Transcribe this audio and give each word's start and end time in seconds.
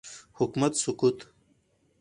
حکومت 0.33 0.73
سقوط 0.75 1.17